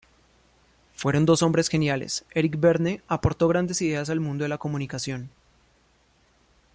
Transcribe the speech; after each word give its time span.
Fueron 0.95 1.27
dos 1.27 1.43
hombres 1.43 1.69
geniales, 1.69 2.25
Eric 2.31 2.59
Berne 2.59 3.03
aportó 3.07 3.47
grandes 3.47 3.83
ideas 3.83 4.09
al 4.09 4.19
mundo 4.19 4.43
de 4.43 4.49
la 4.49 4.57
comunicación. 4.57 5.29